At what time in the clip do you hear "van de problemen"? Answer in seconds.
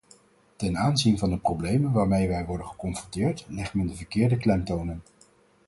1.17-1.91